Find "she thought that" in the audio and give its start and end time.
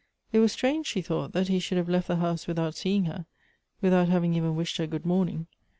0.87-1.47